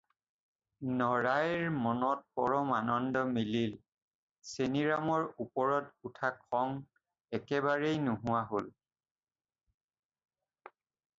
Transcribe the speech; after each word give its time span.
নৰাইৰ 0.99 1.65
মনত 1.81 2.23
পৰম 2.39 2.69
আনন্দ 2.77 3.21
মিলিল, 3.33 3.75
চেনিৰামৰ 4.51 5.27
ওপৰত 5.45 6.11
উঠা 6.11 6.31
খং 6.39 6.73
একেবাৰেই 7.39 8.01
নোহোৱা 8.07 8.41
হ'ল। 8.55 8.71